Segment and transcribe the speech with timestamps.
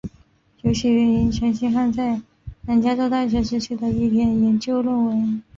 [0.63, 2.19] 游戏源于陈星汉在
[2.65, 5.43] 南加州大学时期的一篇研究论文。